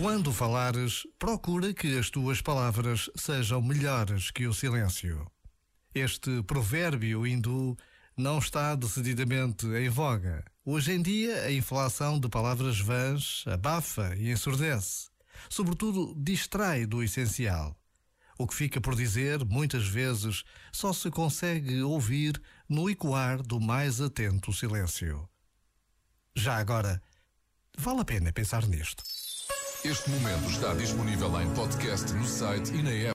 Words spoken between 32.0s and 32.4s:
no